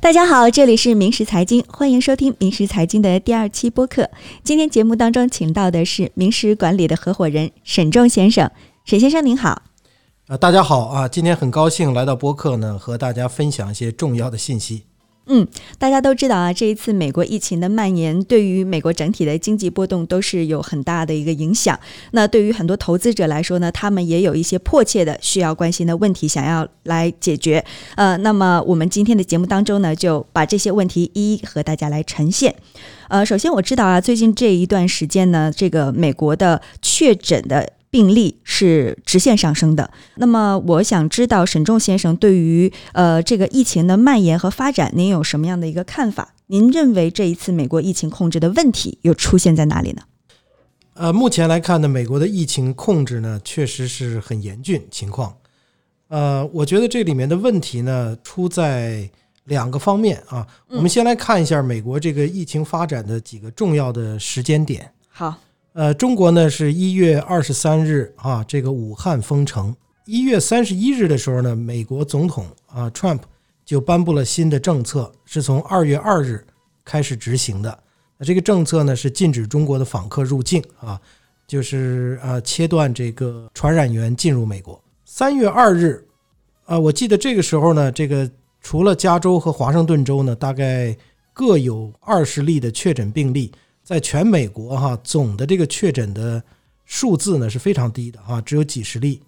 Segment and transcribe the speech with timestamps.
[0.00, 4.08] 大家好，这里是明石财经，欢迎收听明石财经的第二期播客。
[4.42, 8.50] 今天节目当中请到的是明时管理的合伙人沈仲先生，
[8.84, 9.62] 沈先生您好。
[10.28, 11.08] 啊，大家好啊！
[11.08, 14.84] 今天很高兴来到播客呢，和大家分享一些重要的信息。
[15.30, 15.46] 嗯，
[15.78, 21.78] 大家都知道啊，这一次美国疫情的蔓延，对于美国整体的经济波动都是有很大的一个影响。
[22.12, 27.64] 那对于很多投资者来说呢，他们也有一些迫切的需要关心的问题，想要来解决。
[27.96, 32.54] 呃，那么我们今天的节目当中呢，就把这些问题一一和大家来呈现。
[33.08, 37.77] 呃，首先我知道啊，最近这一段时间呢，这个美国的确诊的。
[37.90, 39.90] 病例是直线上升的。
[40.16, 46.34] 那么，我想知道沈仲先生对于呃这个疫情的蔓延和发展，您有什么样的一个看法？
[46.48, 50.02] 您认为这一次美国疫情控制的问题又出现在哪里呢？
[50.94, 55.36] 呃，目前来看呢，美国的疫情控制呢确实是很严峻情况。
[56.08, 59.08] 呃，我觉得这里面的问题呢出在
[59.44, 60.46] 两个方面啊。
[60.68, 64.90] 我们先来看一下美国这个疫情发展的几个重要的时间点。
[65.08, 65.34] 好。
[65.78, 69.72] 呃，中国呢是一月二十三日啊，这个武汉封城。
[70.06, 73.20] 一月三十一日的时候呢，美国总统啊，Trump
[73.64, 76.44] 就颁布了新的政策，是从二月二日
[76.84, 77.78] 开始执行的。
[78.16, 81.00] 那这个政策呢是禁止中国的访客入境啊，
[81.46, 84.82] 就是呃切断这个传染源进入美国。
[85.04, 86.04] 三月二日
[86.64, 88.28] 啊，我记得这个时候呢，这个
[88.60, 90.96] 除了加州和华盛顿州呢，大概
[91.32, 93.52] 各有二十例的确诊病例。
[93.88, 96.42] 在全美国哈，总的这个确诊的
[96.84, 99.22] 数字呢是非常低的啊，只有几十例。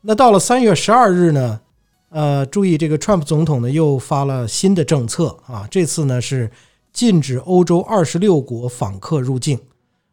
[0.00, 1.60] 那到了三月十二日呢，
[2.08, 6.50] 呃，注意这个 Trump 总统呢又发了新的政策啊，这次呢是
[6.94, 9.60] 禁止欧洲二十六国访客入境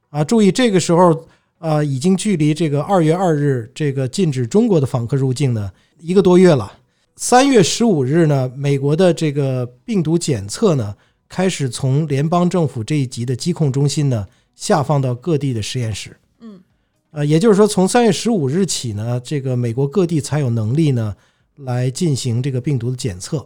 [0.09, 0.21] 啊。
[0.21, 1.25] 注意这个时候
[1.59, 6.69] 啊，已经距离这个二月二日这个禁止中国的访客入境呢一个多月了。
[7.15, 10.93] 三月十五日呢，美国的这个病毒检测呢。
[11.33, 16.15] 开始从联邦政府这一级的疾控中心呢下放到各地的实验室。
[16.41, 16.61] 嗯，
[17.09, 21.15] 呃，也就是说，从三月十五日起呢，这个美国各地才有能力呢
[21.55, 23.43] 来进行这个病毒的检测。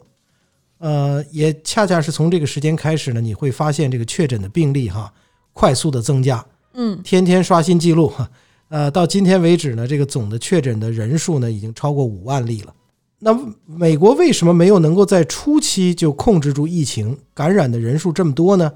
[0.79, 5.13] 呃，也恰恰是从这个时间开始呢，你会发现这个确诊的病例哈
[5.53, 6.45] 快速的增加。
[6.73, 8.29] 嗯，天天刷新记录哈。
[8.67, 12.73] 呃，到今天为止呢，这个总的确诊的人数呢已经超过五万例了。
[13.19, 13.35] 那
[13.65, 18.71] 美国为什么没有能够在初期就控制住疫情感染的人数这么多呢？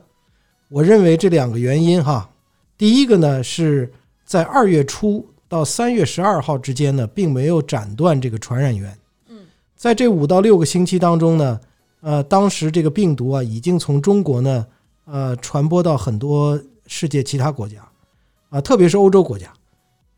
[0.70, 2.30] 我认为这两个原因哈。
[2.76, 3.94] 第一个呢是
[4.26, 8.98] 在二月初到三月十二号之间呢，并没有斩断这个传染源。
[9.30, 9.42] 嗯，
[9.76, 11.60] 在这五到六个星期当中呢，
[12.00, 14.66] 呃，当时这个病毒啊已经从中国呢，
[15.06, 17.88] 呃，传播到很多世界其他国家，
[18.50, 19.54] 啊，特别是欧洲国家。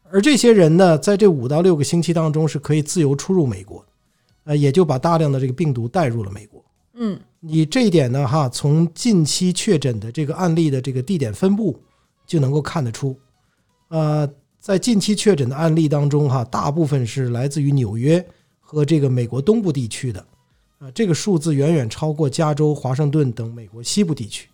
[0.10, 3.84] 而这些人呢，在这五到六个星期当中是可以自由出入美国。
[4.44, 6.64] 呃，也就把大量的这个病毒带入了美国。
[6.96, 11.80] 嗯，你这一点呢，哈，从近期确诊的这个案例的这个地点分布
[12.28, 13.18] 就能够看得出。
[13.90, 18.24] 呃，在近期确诊的案例当中，哈，大部分是来自于纽约
[18.60, 20.24] 和这个美国东部地区的。
[20.78, 24.48] 啊，这个数字远远超过加州、华盛顿等美国西部地区。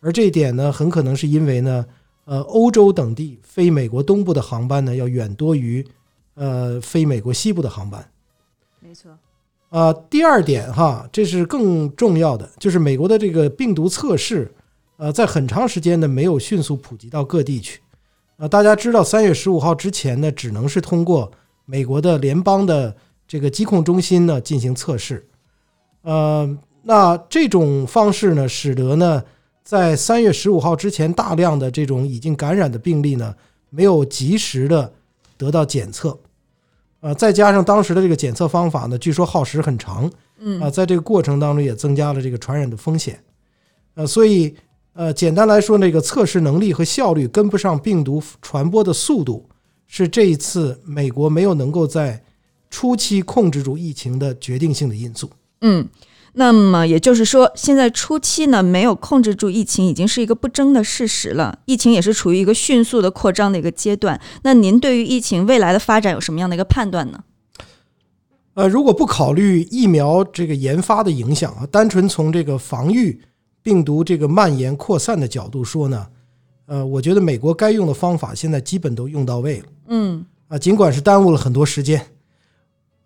[0.00, 1.86] 而这一点呢，很可能是因为呢，
[2.24, 5.86] 呃，欧洲等地飞美国东部的航班呢，要远多于
[6.34, 8.06] 呃飞美国西部的航班。
[8.90, 9.16] 没错，
[9.68, 14.52] 啊，第二点哈，这是更重要的，就是美国的这个病毒测试，
[14.96, 17.80] 呃，在很长时间呢没有迅速普及到各地去，
[18.38, 21.30] 呃，大家知道三月十五号之前呢，只能是通过
[21.66, 22.92] 美国的联邦的
[23.28, 25.24] 这个疾控中心呢进行测试，
[26.02, 29.22] 呃，那这种方式呢，使得呢，
[29.62, 33.32] 在三月十五号之前，大量的这种已经感染的病例呢，
[33.68, 34.92] 没有及时的
[35.38, 36.18] 得到检测。
[37.00, 43.22] 呃，再加上当时的这个检测方法呢，据说耗时很长，嗯啊，在这个过程当中也增加了这个传染的风险，
[43.94, 44.54] 呃，所以
[44.92, 49.48] 呃，简单来说，那个测试能力和效率跟不上病毒传播的速度，
[49.86, 52.22] 是这一次美国没有能够在
[52.68, 55.30] 初期控制住疫情的决定性的因素。
[55.62, 55.88] 嗯。
[56.34, 61.58] 那么也就是说，现在初期呢没有控制住疫情，已经是一个不争的事实了。
[61.64, 64.20] 疫情也是处于一个迅速的扩张的一个阶段。
[64.42, 67.24] 那您对于疫情未来的发展有什么样的一个判断呢？
[68.54, 73.20] 呃，如果不考虑疫苗这个研发的影响啊，单纯从这个防御
[73.62, 76.06] 病毒这个蔓延扩散的角度说呢，
[76.66, 79.66] 呃，我觉得美国该用的方法现在基本都用到位了。
[79.88, 82.04] 嗯，啊，尽管是耽误了很多时间。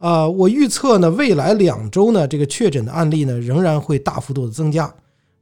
[0.05, 4.95] 啊，我预测呢，未来两周呢，这个确诊的案例呢，仍然会大幅度的增加，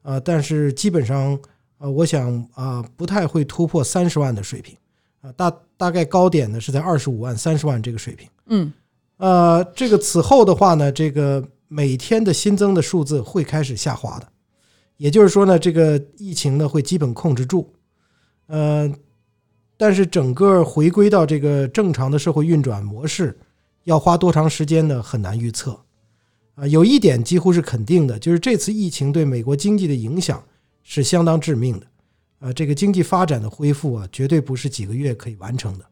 [0.03, 1.37] 啊，但是基本上，
[1.79, 4.76] 啊，我想啊，不太会突破三十万的水平，
[5.20, 8.73] 啊，大大概高点呢是在二十五万、三十万这个水平，嗯，
[9.17, 14.29] 呃，这个此后的话呢，这个每天的新增的数字会开始下滑的，
[14.97, 17.69] 也就是说呢，这个疫情呢会基本控制住，
[18.47, 18.88] 呃，
[19.76, 23.37] 但是整个回归到这个正常的社会运转模式，
[23.84, 25.02] 要花多长时间呢？
[25.02, 25.79] 很难预测。
[26.55, 30.43] 啊，有一点几乎是肯定的，就是这次疫情对美国经济的影响
[30.82, 31.87] 是相当致命的。
[32.40, 35.84] 啊，这个经济发展的恢复啊，绝对不是几个月可以完成的。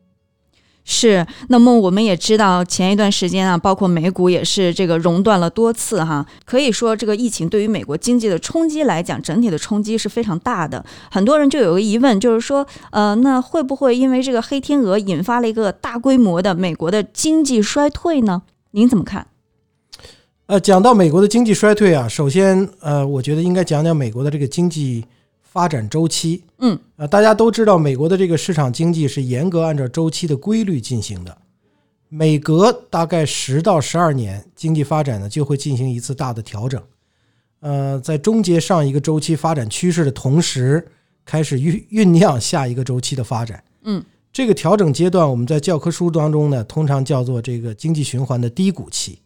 [0.84, 6.26] 是，那么我们也知道，前一段时间啊，包括美股也是这个熔断了多次哈。
[6.44, 10.84] 可以说，这个疫情对于美国经济的冲击来讲，整体的冲击是非常大的。
[11.10, 18.42] 很多人就有个疑问，就是说，呃，那会不会因为这个黑天鹅引发了一个大规模的美国的经济衰退呢？
[18.72, 19.28] 您怎么看？
[20.46, 25.04] 呃，讲到美国的经济衰退啊，首先，呃，我觉得应该讲讲美国的这个经济
[25.52, 26.44] 发展周期。
[26.58, 31.36] 嗯，呃，大家都知道，美国的这个市场经济是严格按照周期的规律进行的，
[32.08, 36.80] 每隔大概十到十二年，经济发展呢就会进行一次大的调整。
[37.58, 40.86] 呃，在终结上一个周期发展趋势的同时，
[41.24, 43.62] 开始酝酝酿下一个周期的发展。
[43.82, 49.18] 嗯，这个调整阶段，我们在教科书当中呢，通常叫做这个经济循环的低谷期。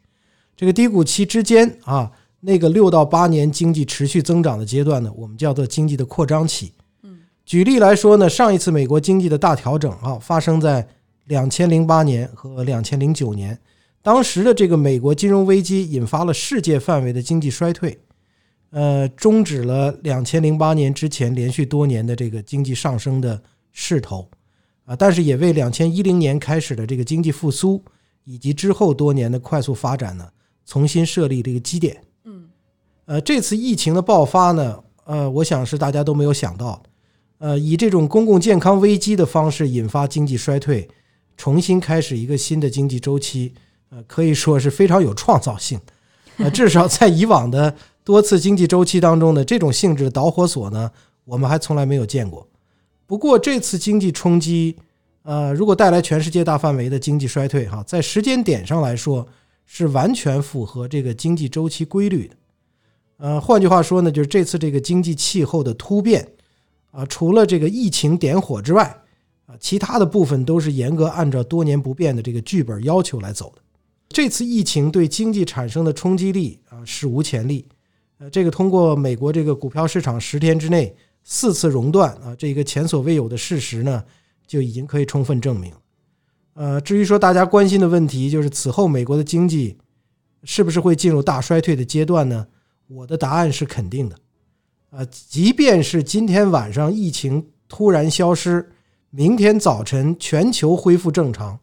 [0.57, 2.11] 这个低谷期之间啊，
[2.47, 6.73] 那个六到八年经济持续增长的阶段呢，我们叫做经济的扩张期。
[7.03, 10.87] 嗯，举例来说呢，上一次美国经济的大调整啊，发生在
[11.25, 13.59] 两千零八年和两千零九年，
[14.03, 17.99] 当时的这个美国金融危机引发了世界范围的经济衰退，
[18.71, 23.43] 呃，终止了两千零八年之前连续多年的这个经济上升的
[23.73, 24.29] 势头
[24.85, 27.83] 啊，但是也为两千一零年开始的这个经济复苏
[28.25, 30.29] 以及之后多年的快速发展呢。
[30.67, 32.07] 重新设立这个基点，嗯，
[33.07, 36.83] 呃，这次疫情的爆发呢，呃，我想是大家都没有想到，
[37.39, 40.89] 呃，以这种公共健康危机的方式引发经济衰退，
[41.37, 43.53] 重新开始一个新的经济周期，
[43.91, 45.79] 呃，可以说是非常有创造性，
[46.39, 50.91] 呃，至少在以往的多次经济周期当中呢，这种性质的导火索呢，
[51.25, 52.47] 我们还从来没有见过。
[53.07, 54.77] 不过这次经济冲击，
[55.25, 59.27] 呃，如果带来全世界大范围的经济衰退，哈，在时间点上来说。
[59.67, 62.37] 是完全符合这个经济周期规律的，
[63.25, 66.29] 呃，换句话说呢，就是这次这个经济气候的突变，
[66.91, 68.85] 啊，除了这个疫情点火之外，
[69.47, 73.63] 啊，其他的部分都是严格按照多年不变的这个剧本要求来走的。
[74.11, 77.67] 这次疫情对经济产生的冲击力啊，史无前例，
[78.19, 84.05] 呃，这个通过美国这个股票市场十天之内四次熔断啊，这个前所未有的事实呢，
[84.47, 85.73] 就已经可以充分证明。
[86.53, 89.79] 呃，至于说大家关心的问题，就是此后美国的经济
[90.43, 92.47] 是不是会进入大衰退的阶段呢？
[92.89, 94.17] 我的答案是肯定的。
[94.91, 98.71] 啊，即便是今天晚上疫情突然消失，
[99.11, 101.59] 明天早晨全球恢复正常，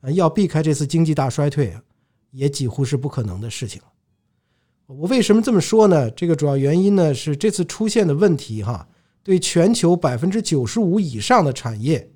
[0.00, 1.76] 啊，要避开这次经济大衰退，
[2.30, 3.80] 也几乎是不可能的事情。
[4.86, 6.10] 我为什么这么说呢？
[6.12, 8.88] 这个主要原因呢是这次出现的问题哈，
[9.22, 12.10] 对全球百分之九十五以上的产业。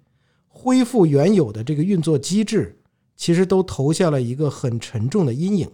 [0.48, 2.78] 恢复原有的这个运作机制，
[3.16, 5.70] 其实都投下了一个很沉重的阴影，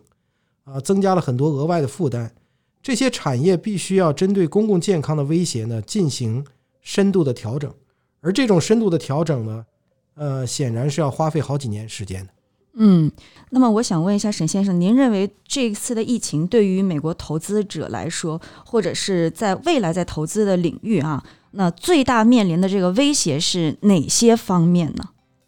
[0.64, 2.34] 啊，增加了很多额外的负担。
[2.82, 6.44] 这些产业必须要针对公共健康的威胁呢进行
[6.80, 7.72] 深度的调整，
[8.20, 9.66] 而这种深度的调整呢，
[10.14, 12.32] 呃，显然是要花费好几年时间的。
[12.74, 13.10] 嗯，
[13.50, 21.22] 那么我想问一下沈先生，您认为这次的疫情对于美国投资者来说，或者是在未来在投资的领域啊？
[21.50, 25.04] 那最大面临的这个威胁是哪些方面呢？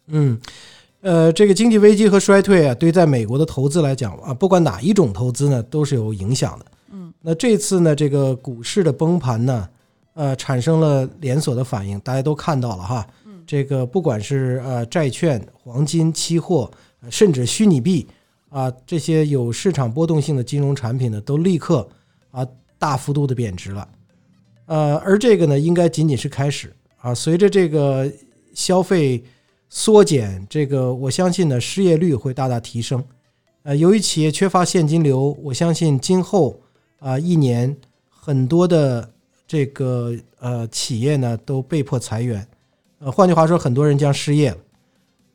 [0.07, 0.37] 嗯，
[0.99, 6.65] 呃，这个经济危机和衰退啊，对在美国的投资来讲啊，不管哪一种投资呢，都是有影响的。
[6.95, 9.67] 嗯，那这次呢，这个股市的崩盘呢，
[10.13, 13.07] 呃，产生了连锁的反应，大家都看到了哈。
[13.25, 16.69] 嗯，这个不管是呃债券、黄金、期货，
[17.09, 18.07] 甚至虚拟币
[18.49, 21.87] 啊，这些有市场波动性的金融产品呢，都立刻
[22.29, 22.47] 啊
[22.77, 23.89] 大幅度的贬值了。
[24.67, 27.11] 呃，而这个呢，应该仅仅是开始啊。
[27.13, 28.09] 随着这个
[28.53, 29.23] 消费
[29.67, 33.03] 缩减，这个我相信呢，失业率会大大提升。
[33.63, 36.61] 呃，由于企业缺乏现金流，我相信今后
[37.03, 37.75] 啊一年
[38.09, 39.11] 很多的
[39.45, 42.47] 这个呃企业呢都被迫裁员。
[42.99, 44.57] 呃，换句话说，很多人将失业了。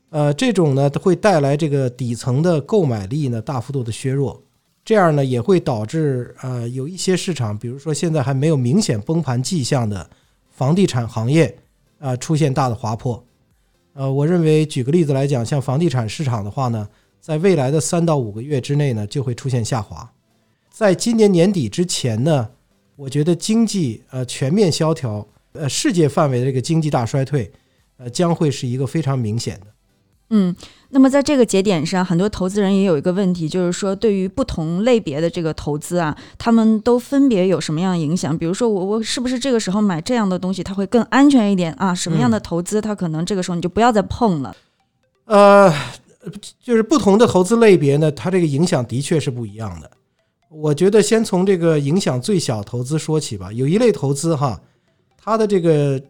[0.09, 4.41] 呃，这种呢会带来这个底层的购买力呢大幅度的削弱。
[4.83, 10.09] 这样呢，也会导致呃有一些市场，比如说现在还没有明显崩盘迹象的
[10.49, 11.55] 房地产行业
[11.99, 13.23] 啊，出现大的滑坡。
[13.93, 20.11] 呃，我认为举个例子来讲，像房地产市场的话呢，在未来的三到五个月之内呢，就会出现下滑。
[20.79, 22.47] 在今年年底之前呢，
[22.95, 27.51] 我觉得经济呃全面萧条，呃世界范围的这个经济大衰退，
[27.97, 29.65] 呃将会是一个非常明显的。
[30.29, 30.55] 嗯，
[30.91, 38.37] 那么在这个节点上，很多投资人也有一个问题，就是说对于不同类别的这个投资啊，他们都分别有什么样的影响？
[38.37, 41.93] 比如说我我是不是这个时候买这样的东西，它会更安全一点啊？
[41.93, 44.55] 什么样的投资，它可能这个时候你就不要再碰了。
[45.25, 45.69] 呃，
[46.63, 49.91] 就是不同的投资类别呢，它这个影响的确是不一样的。
[50.49, 53.53] 我觉得先从这个影响最小投资说起吧。
[53.53, 54.59] 有一类投资哈，
[55.15, 56.01] 它的这个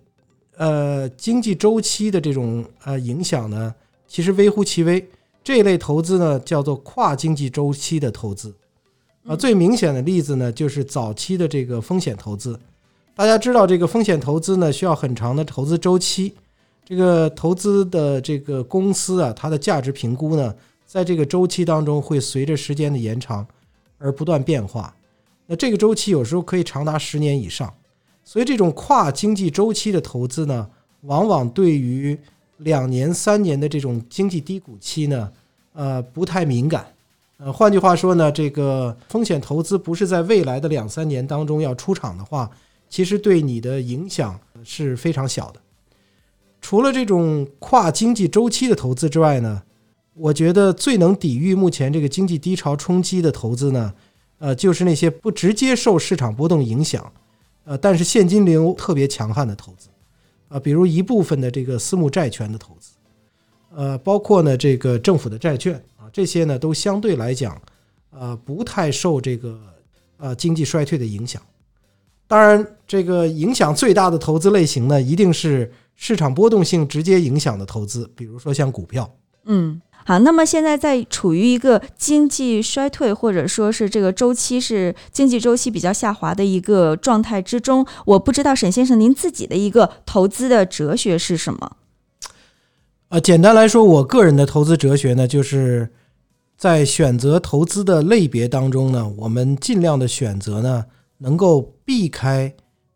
[0.56, 3.74] 呃经济周期的这种呃影响呢。
[4.08, 5.08] 其实微乎其微，
[5.44, 8.52] 这类投资呢叫做跨经济周期的投资，
[9.28, 12.60] 啊，最明显的例子呢就是早期的这个风险投资。
[13.14, 16.34] 大家知道，这个风险投资呢需要很长的投资周期，
[16.84, 20.56] 这个投资的这个公司啊，它的价值评估呢，
[20.88, 23.46] 在这个周期当中会随着时间的延长
[24.00, 24.92] 而不断变化。
[25.46, 27.72] 那这个周期有时候可以长达十年以上，
[28.24, 30.68] 所以这种跨经济周期的投资呢，
[31.02, 32.18] 往往对于
[32.58, 35.32] 两年、三年的这种经济低谷期呢，
[35.74, 36.86] 呃，不太敏感。
[37.38, 42.50] 呃，换句话说呢，这个风险投资不是在未来的两三年当中要出场的话，
[42.90, 45.60] 其实对你的影响是非常小的。
[46.62, 49.64] 除了这种跨经济周期的投资之外呢，
[50.20, 53.94] 我觉得最能抵御目前这个经济低潮冲击的投资呢，
[54.40, 57.10] 呃，就是那些不直接受市场波动影响，
[57.64, 59.88] 呃，但是现金流特别强悍的投资。
[60.50, 62.90] 啊，比如一部分的这个私募债权的投资，
[63.74, 67.62] 呃，包括呢这个政府的债券啊，这些呢都相对来讲，
[68.10, 69.58] 呃，不太受这个
[70.18, 71.42] 呃经济衰退的影响。
[72.28, 79.10] 当然，这个影响最大的投资类型呢，一定是市场波动性直接影响的投资，比如说像股票。
[79.46, 79.80] 嗯。
[80.06, 91.78] 好，那么现在在处于一个经济衰退，或者说是这个周期是经济周期比较下滑的一个状态之中，我不知道沈先生您自己的一个投资的哲学是什么？
[93.10, 95.92] 呃，简单来说，我个人的投资哲学呢，就是
[96.58, 100.86] 在选择投资的类别当中呢，我们尽量的选择呢，
[101.20, 102.52] 能够避开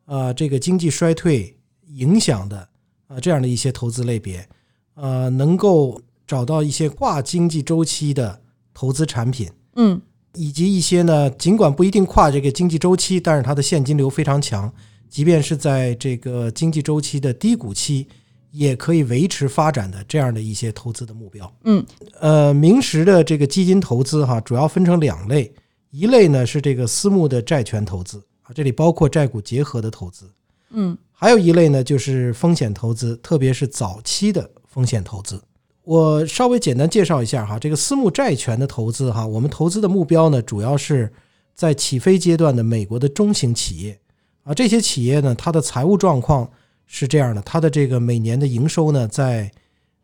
[0.05, 1.55] 啊这个经济衰退
[1.89, 2.69] 影响的
[3.05, 4.49] 啊这样的一些投资类别，
[4.95, 6.01] 呃，能够。
[6.25, 8.39] 找到一些跨经济周期的
[8.73, 10.01] 投资产品，嗯，
[10.33, 14.71] 以及一些呢，尽管不一定跨这个经济周期，但是它的现金流非常强，
[15.09, 18.07] 即便是在这个经济周期的低谷期，
[18.51, 21.53] 也可以维持发展的这样的一些投资的目标。
[21.65, 21.85] 嗯，
[22.19, 25.53] 呃，明石的这个基金投资哈，主要分成两类，
[25.91, 30.29] 一类呢是这个私募的债权投资啊，这里包括债股结合的投资，
[30.71, 35.39] 嗯，还有一类呢就是风险投资，特别是早期的风险投资。
[35.83, 41.11] 我稍微简单介绍一下哈，这个私募债权的投资哈，我们投资的目标呢，主要是
[41.53, 43.99] 在起飞阶段的美国的中型企业
[44.43, 46.49] 啊，这些企业呢，它的财务状况
[46.85, 49.51] 是这样的，它的这个每年的营收呢，在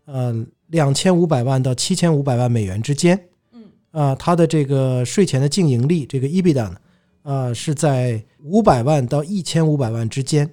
[0.03, 0.36] 呃
[0.67, 3.17] 两千五百万到七千五百万美元之间，
[3.53, 6.75] 嗯，啊，它的这个税前的净盈利这个 EBITDA 呢，
[7.24, 10.50] 啊是在五百万到一千五百万之间，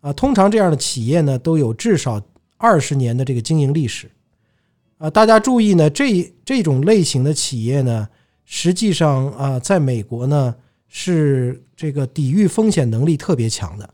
[0.00, 2.22] 啊，通常这样的企业呢，都有至少
[2.56, 4.08] 二十年的这个经营历史。
[5.00, 8.06] 啊，大家注意呢，这这种类型的企业呢，
[8.44, 10.54] 实际上啊，在美国呢
[10.88, 13.88] 是这个抵御风险能力特别强的，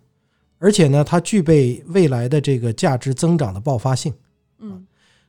[0.58, 4.12] 而且呢，它具备未来的这个价值增长的爆发性。
[4.58, 4.84] 嗯，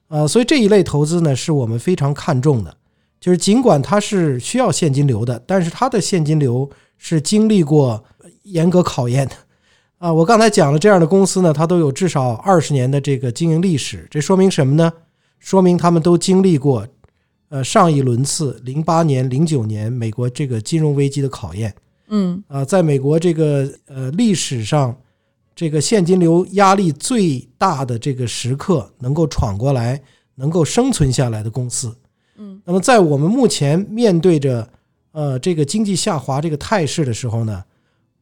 [0.07, 2.75] 呃，所以这一类投资呢，是我们非常看重的。
[3.19, 6.67] 就是尽管它是需要现金流的，但是它的现金流
[6.97, 8.03] 是经历过
[8.45, 9.35] 严格考验的。
[9.99, 14.91] 啊，我刚才讲了这样的公司呢，它都有至少二十年的这个经营历史，这说明什么呢？
[15.39, 16.87] 说明他们都经历过，
[17.49, 21.73] 呃，上一轮次零八年、零九年美国这个金融危机的考验。
[22.09, 24.95] 嗯，啊，在美国这个呃历史上，
[25.55, 30.01] 这个现金流压力最大的这个时刻，能够闯过来、
[30.35, 31.95] 能够生存下来的公司。
[32.37, 34.67] 嗯，那么在我们目前面对着
[35.11, 37.63] 呃这个经济下滑这个态势的时候呢，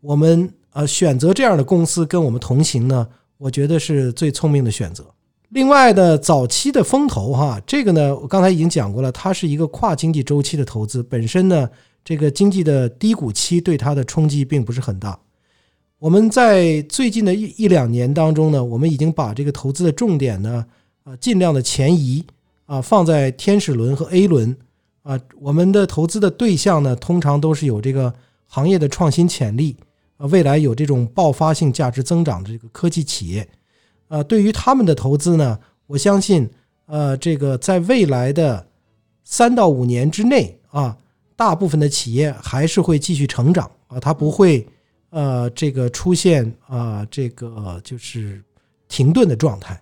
[0.01, 3.07] 我们呃选择这样的公司跟我们同行呢，
[3.38, 5.05] 我觉得是最聪明的选择。
[5.49, 11.69] 另外的早期的风投哈，这个呢，我刚才已经讲过了，它是一个跨经济周期的投资，本身呢，
[12.03, 15.17] 这个经济的低谷期对它的冲击并不是很大。
[15.99, 20.65] 我们在最近的一一两年当中呢，我们已经把这个投资的重点呢，
[21.03, 22.23] 啊，尽量的前移
[22.65, 24.55] 啊，放在天使轮和 A 轮
[25.03, 28.13] 啊，我们的投资的对象呢，通常都是有这个
[28.47, 29.77] 行业的创新潜力
[30.17, 33.47] 啊，未来有这种爆发性价值增长的这个科技企业。
[34.07, 36.50] 呃，对于他们的投资呢，我相信，
[36.85, 38.67] 呃，这个在未来的
[39.24, 40.95] 三到五年之内啊，
[41.35, 44.67] 大部分的企业还是会继续成长啊，它不会
[45.09, 48.41] 呃这个出现啊这个就是
[48.88, 49.81] 停顿的状态，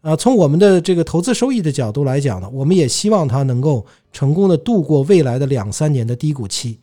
[0.00, 6.78] 啊，从我们的这个投资收益的角度来讲呢，我们也希望它能够成功的度过未来的两三年的低谷期，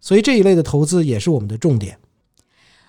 [0.00, 1.98] 所以这一类的投资也是我们的重点。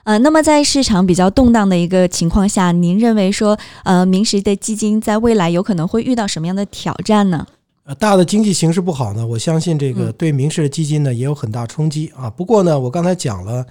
[0.08, 7.46] 呃，那么在市场比较动荡的一个情况下，您认为说，呃，明石的基金在未来有可能会遇到什么样的挑战呢？
[7.84, 12.30] 呃，大的经济形势不好呢，我相信这个对明石的基金呢也有很大冲击啊。
[12.30, 13.66] 不过呢，我刚才讲了，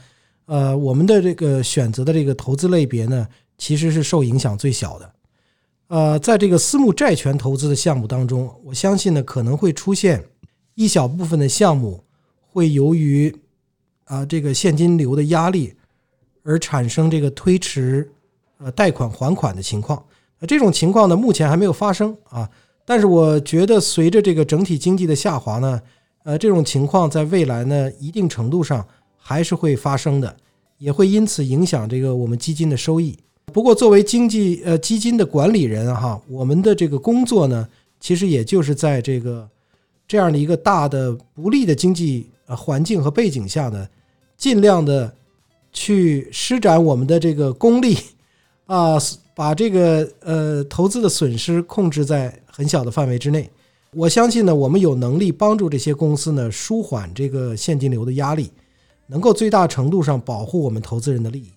[0.45, 3.27] 呃，我们的这个选择的这个投资类别呢，
[3.57, 5.11] 其实是受影响最小的。
[5.89, 10.23] 呃，在这个私募债权投资的项目当中，我相信呢可能会出现
[10.75, 12.05] 一小部分的项目
[12.53, 13.35] 会由于
[14.05, 15.73] 啊这个现金流的压力。
[16.47, 18.09] 而产生这个推迟，
[18.59, 20.01] 呃，贷款还款的情况，
[20.39, 22.49] 那这种情况呢，目前还没有发生啊。
[22.85, 25.83] 但是我觉得，随着这个整体经济的下滑呢，
[26.23, 28.87] 呃，这种情况在未来呢，一定程度上
[29.17, 30.37] 还是会发生的，
[30.79, 33.19] 也会因此影响这个我们基金的收益。
[33.53, 37.67] 不过，作为经济呃基金的管理人哈，我们的这个工作呢，
[37.99, 39.49] 其实也就是在这个
[40.07, 43.89] 这样的一个大的不利的经济呃环境和背景下呢，
[44.37, 45.13] 尽量的。
[45.77, 47.95] 去施展我们的这个功力，
[48.65, 48.97] 啊，
[49.35, 53.51] 把这个呃投资的损失控制在很小的范围之内。
[53.93, 58.51] 我相信呢，我们有能力帮助这些公司呢舒缓这个现金流的压力，
[59.09, 61.51] 能够最大程度上保护我们投资人的利益。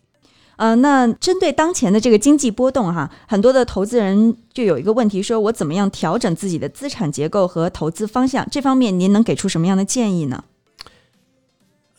[0.58, 8.46] 呃，那针对当前的这个经济波动哈，很多的投资人就有一个问题，说我怎么样调整自己的资产结构和投资方向？
[8.52, 10.44] 这方面您能给出什么样的建议呢？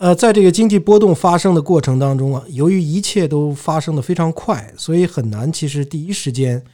[0.01, 6.65] 呃，在这个经济波动发生的过程当中啊，由于一切都发生的非常快，所以很难其实第一时间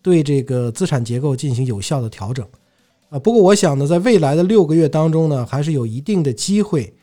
[0.00, 2.46] 对这个资产结构进行有效的调整
[3.08, 3.18] 啊。
[3.18, 6.94] 不过我想呢，在未来的六个月当中呢，还是有一定的机会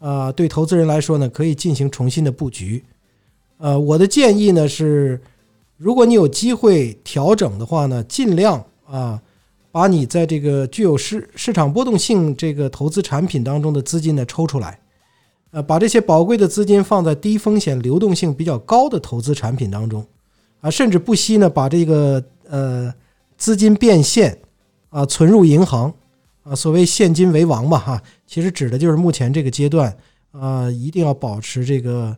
[0.00, 2.82] 啊，对投资人来说呢，可以进行重新的布局。
[3.58, 5.20] 呃，我的建议呢是，
[5.76, 9.22] 如果你有机会调整的话呢，尽量啊，
[9.70, 14.80] 把你在这个具有市市场波动性这个投资产品当中的资金呢抽出来。
[15.50, 20.06] 呃，把这些宝贵的资金放在低风险、流动性比较高的投资产品当中，
[20.60, 22.92] 啊，甚至不惜呢把这个呃
[23.38, 24.38] 资金变现，
[24.90, 25.92] 啊，存入银行，
[26.42, 29.96] 啊，所谓现金为王嘛，哈，其实指的就是目前这个阶段，
[30.32, 32.14] 啊，一定要保持这个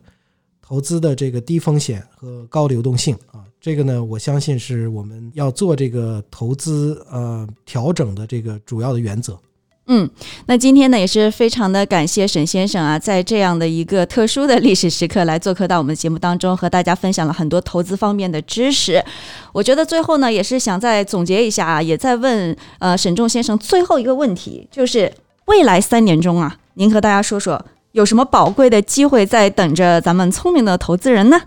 [0.61, 9.39] 投资的这个低风险和高流动性，啊，这个呢，我相信是我们要做这个投资呃调整的这个主要的原则。
[9.93, 10.09] 嗯，
[10.45, 19.03] 那今天呢也是非常的感谢沈先生啊，在这样的一个特殊的历史时刻来做客到我们节目当中，和大家分享了很多投资方面的知识。
[19.51, 25.11] 我觉得最后呢，也是想再总结一下啊，也在问呃沈仲先生最后一个问题，就是
[25.47, 31.37] 未来三年中啊，您和大家说说有什么宝贵的机会在等着咱们聪明的投资人呢？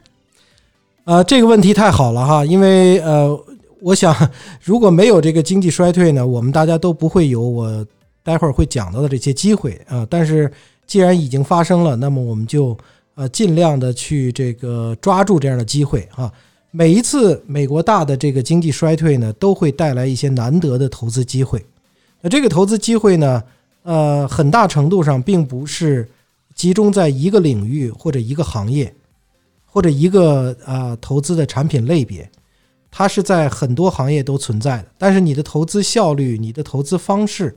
[1.06, 3.34] 呃，这个问题太好了哈，因为呃，
[3.80, 4.14] 我想
[4.62, 7.86] 如果没有这个经济衰退呢，我们大家都不会有我。
[8.24, 10.50] 待会儿会讲到的这些机会啊，但是
[10.86, 12.76] 既然已经发生了，那么我们就
[13.14, 16.32] 呃尽量的去这个抓住这样的机会啊。
[16.70, 21.64] 每一次美国大的这个经济衰退呢，都会带来一些难得的投资机会。
[22.22, 23.44] 那这个投资机会呢，
[23.82, 26.08] 呃，很大程度上并不是
[26.54, 28.92] 集中在一个领域或者一个行业
[29.66, 32.28] 或者一个啊投资的产品类别，
[32.90, 34.86] 它是在很多行业都存在的。
[34.96, 37.54] 但是你的投资效率、你的投资方式。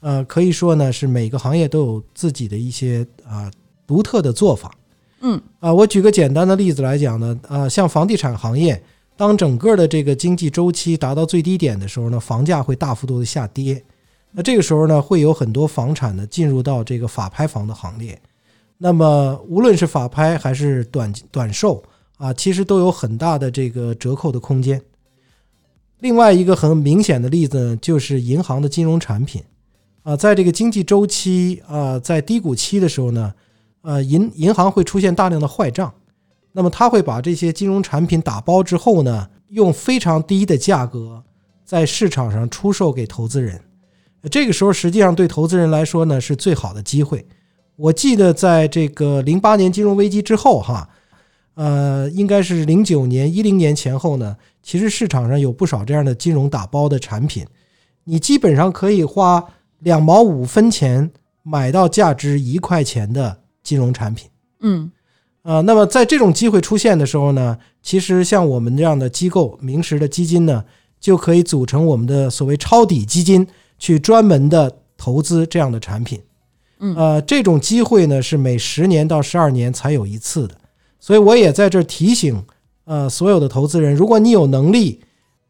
[0.00, 3.50] 呃，可以说呢，是每个行业都有自己的一些啊
[3.86, 4.74] 独特的做法。
[5.20, 8.82] 嗯，啊，我举个简单的例子来讲呢，啊，像房地产行业，
[9.16, 13.84] 当整个的这个经济周期达到最低点的时候呢，房价会大幅度的下跌。
[14.32, 18.18] 那这个时候呢，会有很多房产呢进入到这个法拍房的行列。
[18.78, 21.82] 那么无论是法拍还是短短售
[22.16, 24.80] 啊，其实都有很大的这个折扣的空间。
[25.98, 29.42] 另外一个很明显的例子呢，就是银行的金融产品。
[30.02, 33.34] 啊，在这个经济周期啊，在低谷期的时候呢，
[33.82, 35.92] 呃，银银行会出现大量的坏账，
[36.52, 41.22] 那么他会把这些金融产品打包之后呢，用非常低的价格
[41.66, 43.60] 在市场上出售给投资人。
[44.30, 47.26] 这个时候，实际上对投资人来说呢，是最好的机会。
[47.76, 50.88] 我记得在这个零八年金融危机之后，哈，
[51.54, 57.46] 呃，应该是零九年、一零年前后呢，其实市场上有不少这样的金融打包的产品，
[58.04, 59.44] 你基本上可以花。
[59.80, 61.10] 两毛五分钱
[61.42, 64.28] 买到价值一块钱的金融产品，
[64.60, 64.90] 嗯，
[65.42, 70.64] 呃，那么在这种机会出现的时候呢，其实像我们这样的机构，明石的基金呢，
[70.98, 73.46] 就可以组成我们的所谓抄底基金，
[73.78, 76.20] 去专门的投资这样的产品，
[76.78, 80.54] 嗯，呃，这种机会呢是每十年到十二年才有一次的，
[80.98, 82.44] 所以我也在这提醒，
[82.84, 85.00] 呃，所有的投资人，如果你有能力。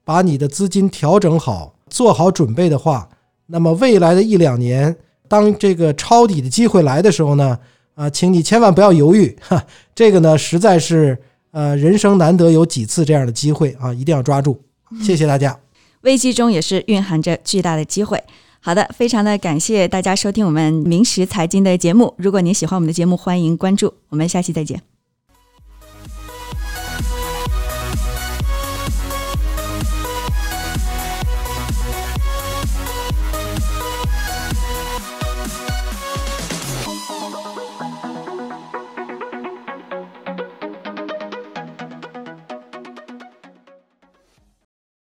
[0.03, 3.09] 把你的资金调整好，做好准备的话，
[3.51, 4.95] 那么未来的一两年，
[5.29, 7.59] 当这个抄底的机会来的时候呢，
[7.95, 11.19] 啊，请你千万不要犹豫， 哈，这个呢实在是
[11.51, 14.61] 呃人生难得有几次这样的机会啊，一定要抓住。
[15.03, 15.59] 谢谢大家。
[16.03, 18.23] 危机中也是蕴含着巨大的机会。
[18.61, 22.15] 好的，非常的感谢大家收听我们明时财经的节目。
[22.19, 23.95] 如果您喜欢我们的节目，欢迎关注。
[24.11, 24.90] 我们下期再见。